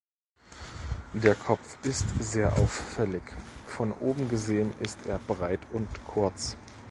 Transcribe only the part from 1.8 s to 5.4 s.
ist sehr auffällig: Von oben gesehen ist er